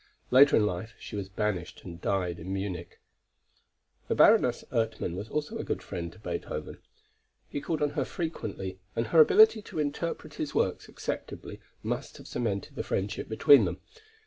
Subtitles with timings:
[0.31, 2.99] Later in life she was banished and died in Munich.
[4.07, 6.79] The Baroness Ertmann was also a good friend to Beethoven.
[7.47, 12.25] He called on her frequently and her ability to interpret his works acceptably must have
[12.27, 13.79] cemented the friendship between them.